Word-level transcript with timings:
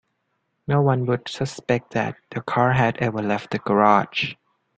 No 0.67 0.81
one 0.81 1.05
would 1.05 1.29
suspect 1.29 1.91
that 1.91 2.15
the 2.31 2.41
car 2.41 2.73
had 2.73 2.97
ever 2.97 3.21
left 3.21 3.51
the 3.51 3.59
garage. 3.59 4.33